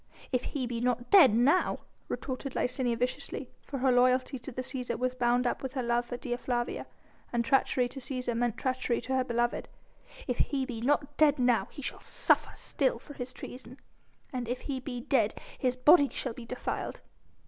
"If 0.31 0.45
he 0.45 0.65
be 0.65 0.81
not 0.81 1.11
dead 1.11 1.35
now," 1.35 1.81
retorted 2.07 2.55
Licinia 2.55 2.97
viciously, 2.97 3.51
for 3.61 3.77
her 3.77 3.91
loyalty 3.91 4.39
to 4.39 4.51
the 4.51 4.63
Cæsar 4.63 4.97
was 4.97 5.13
bound 5.13 5.45
up 5.45 5.61
with 5.61 5.73
her 5.73 5.83
love 5.83 6.05
for 6.07 6.17
Dea 6.17 6.37
Flavia, 6.37 6.87
and 7.31 7.45
treachery 7.45 7.87
to 7.89 7.99
Cæsar 7.99 8.35
meant 8.35 8.57
treachery 8.57 8.99
to 9.01 9.15
her 9.15 9.23
beloved, 9.23 9.69
"If 10.27 10.39
he 10.39 10.65
be 10.65 10.81
not 10.81 11.17
dead 11.17 11.37
now, 11.37 11.67
he 11.69 11.83
shall 11.83 11.99
still 12.01 12.35
suffer 12.39 12.97
for 12.99 13.13
his 13.13 13.31
treason: 13.31 13.77
and 14.33 14.47
if 14.47 14.61
he 14.61 14.79
be 14.79 15.01
dead 15.01 15.39
his 15.59 15.75
body 15.75 16.09
shall 16.11 16.33
be 16.33 16.47
defiled." 16.47 17.01